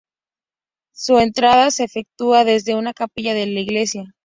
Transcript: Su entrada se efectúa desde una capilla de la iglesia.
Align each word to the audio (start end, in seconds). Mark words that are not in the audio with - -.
Su 0.95 1.19
entrada 1.19 1.69
se 1.69 1.83
efectúa 1.83 2.43
desde 2.43 2.73
una 2.73 2.91
capilla 2.91 3.35
de 3.35 3.45
la 3.45 3.59
iglesia. 3.59 4.15